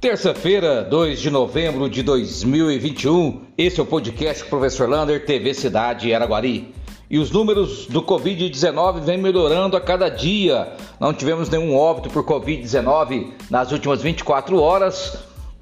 [0.00, 6.72] Terça-feira, 2 de novembro de 2021, esse é o podcast Professor Lander, TV Cidade Araguari.
[7.10, 10.72] E os números do Covid-19 vêm melhorando a cada dia.
[11.00, 15.18] Não tivemos nenhum óbito por Covid-19 nas últimas 24 horas.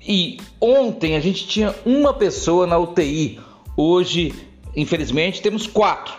[0.07, 3.41] E ontem a gente tinha uma pessoa na UTI.
[3.75, 4.35] Hoje,
[4.77, 6.13] infelizmente, temos quatro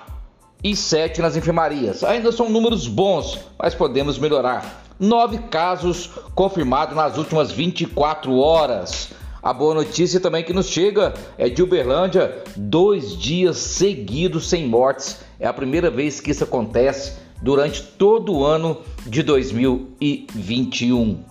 [0.64, 2.04] e sete nas enfermarias.
[2.04, 9.10] Ainda são números bons, mas podemos melhorar nove casos confirmados nas últimas 24 horas.
[9.42, 15.22] A boa notícia também que nos chega é de Uberlândia, dois dias seguidos sem mortes.
[15.40, 21.24] É a primeira vez que isso acontece durante todo o ano de 2021.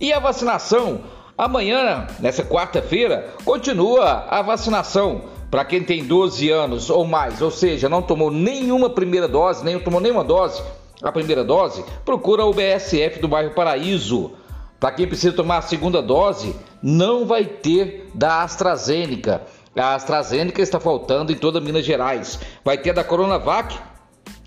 [0.00, 1.00] E a vacinação?
[1.36, 7.88] Amanhã, nessa quarta-feira, continua a vacinação para quem tem 12 anos ou mais, ou seja,
[7.88, 10.62] não tomou nenhuma primeira dose, nem tomou nenhuma dose
[11.02, 14.32] a primeira dose, procura o BSF do bairro Paraíso.
[14.78, 19.42] Para quem precisa tomar a segunda dose, não vai ter da AstraZeneca.
[19.74, 22.38] A AstraZeneca está faltando em toda Minas Gerais.
[22.64, 23.78] Vai ter da Coronavac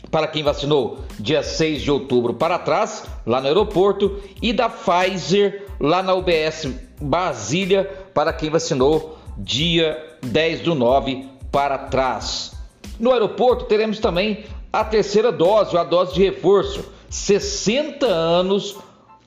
[0.10, 5.68] para quem vacinou dia 6 de outubro para trás, lá no aeroporto, e da Pfizer
[5.80, 6.68] lá na UBS
[7.00, 12.54] Brasília para quem vacinou dia 10 do 9 para trás.
[13.00, 18.78] No aeroporto teremos também a terceira dose, a dose de reforço, 60 anos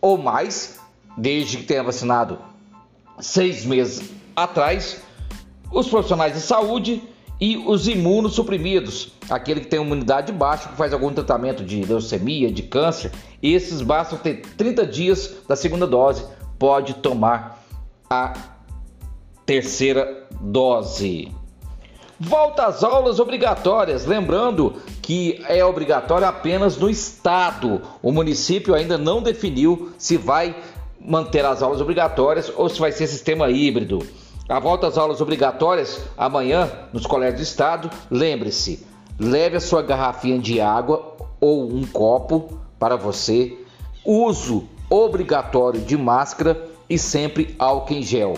[0.00, 0.78] ou mais,
[1.16, 2.38] desde que tenha vacinado.
[3.20, 5.02] Seis meses atrás,
[5.70, 7.02] os profissionais de saúde
[7.40, 12.62] e os imunossuprimidos, aquele que tem imunidade baixa, que faz algum tratamento de leucemia, de
[12.62, 13.10] câncer,
[13.42, 16.24] esses bastam ter 30 dias da segunda dose,
[16.58, 17.64] pode tomar
[18.08, 18.32] a
[19.44, 21.41] terceira dose.
[22.24, 27.82] Volta às aulas obrigatórias, lembrando que é obrigatório apenas no estado.
[28.00, 30.54] O município ainda não definiu se vai
[31.00, 34.06] manter as aulas obrigatórias ou se vai ser sistema híbrido.
[34.48, 38.86] A volta às aulas obrigatórias amanhã nos colégios do estado, lembre-se,
[39.18, 43.58] leve a sua garrafinha de água ou um copo para você,
[44.04, 48.34] uso obrigatório de máscara e sempre álcool em gel.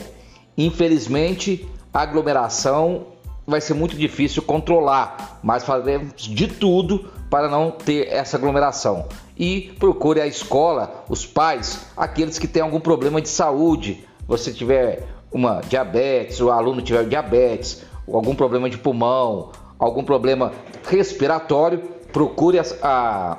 [0.56, 3.12] Infelizmente, aglomeração
[3.46, 9.06] vai ser muito difícil controlar, mas faremos de tudo para não ter essa aglomeração.
[9.36, 14.04] E procure a escola, os pais, aqueles que têm algum problema de saúde.
[14.26, 20.52] Você tiver uma diabetes, o aluno tiver diabetes, algum problema de pulmão, algum problema
[20.86, 21.82] respiratório,
[22.12, 23.38] procure a, a,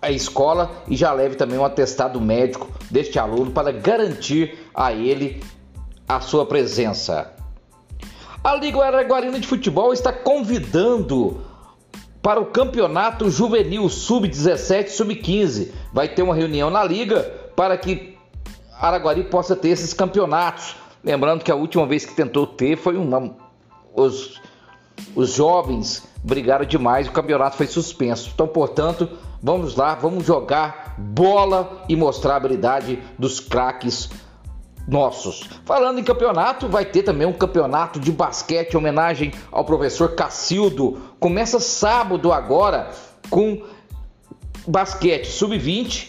[0.00, 5.42] a escola e já leve também um atestado médico deste aluno para garantir a ele
[6.08, 7.37] a sua presença.
[8.42, 11.40] A Liga Araguarina de Futebol está convidando
[12.22, 15.72] para o Campeonato Juvenil Sub-17 Sub-15.
[15.92, 17.22] Vai ter uma reunião na Liga
[17.56, 18.16] para que
[18.80, 20.76] Araguari possa ter esses campeonatos.
[21.02, 23.36] Lembrando que a última vez que tentou ter foi uma.
[23.94, 24.40] Os,
[25.16, 28.30] os jovens brigaram demais, o campeonato foi suspenso.
[28.32, 29.08] Então, portanto,
[29.42, 34.08] vamos lá, vamos jogar bola e mostrar a habilidade dos craques
[34.88, 35.48] nossos.
[35.64, 40.98] Falando em campeonato, vai ter também um campeonato de basquete em homenagem ao professor Cacildo.
[41.20, 42.90] Começa sábado agora
[43.28, 43.62] com
[44.66, 46.08] basquete sub-20,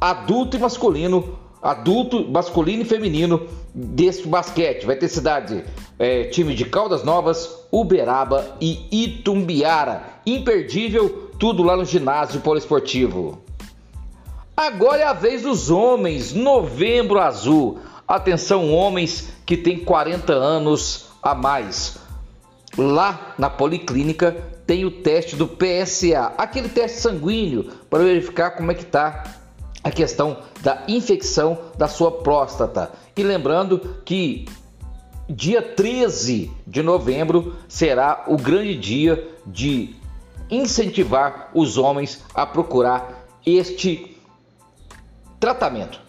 [0.00, 4.84] adulto e masculino, adulto, masculino e feminino desse basquete.
[4.84, 5.64] Vai ter cidade,
[5.98, 10.02] é, time de Caldas Novas, Uberaba e Itumbiara.
[10.26, 13.42] Imperdível, tudo lá no ginásio poliesportivo.
[14.56, 17.78] Agora é a vez dos homens, Novembro Azul.
[18.08, 21.98] Atenção, homens que têm 40 anos a mais.
[22.74, 24.32] Lá na policlínica
[24.66, 29.24] tem o teste do PSA, aquele teste sanguíneo para verificar como é que está
[29.84, 32.90] a questão da infecção da sua próstata.
[33.14, 34.48] E lembrando que
[35.28, 39.94] dia 13 de novembro será o grande dia de
[40.50, 44.16] incentivar os homens a procurar este
[45.38, 46.00] tratamento.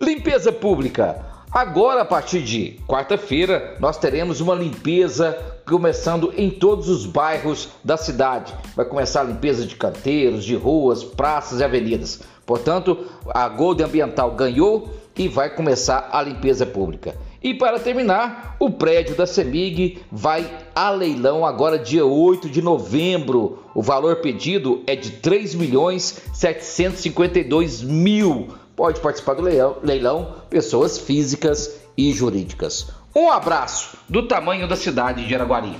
[0.00, 1.27] Limpeza pública.
[1.50, 5.32] Agora, a partir de quarta-feira, nós teremos uma limpeza
[5.66, 8.54] começando em todos os bairros da cidade.
[8.76, 12.20] Vai começar a limpeza de canteiros, de ruas, praças e avenidas.
[12.44, 17.16] Portanto, a Golden Ambiental ganhou e vai começar a limpeza pública.
[17.42, 23.64] E para terminar, o prédio da CEMIG vai a leilão agora dia 8 de novembro.
[23.74, 28.48] O valor pedido é de 3 milhões 752 mil
[28.78, 32.86] pode participar do leilão, leilão pessoas físicas e jurídicas.
[33.12, 35.76] Um abraço do tamanho da cidade de Araguari.